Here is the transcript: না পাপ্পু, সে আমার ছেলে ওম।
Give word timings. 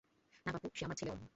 না 0.45 0.49
পাপ্পু, 0.53 0.67
সে 0.73 0.83
আমার 0.85 0.97
ছেলে 0.97 1.11
ওম। 1.11 1.21